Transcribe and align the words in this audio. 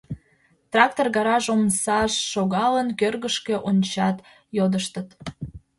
Трактор 0.71 1.07
гараж 1.15 1.45
омсаш 1.55 2.13
шогалын, 2.31 2.87
кӧргышкӧ 2.99 3.55
ончат, 3.69 4.17
йодыштыт. 4.57 5.09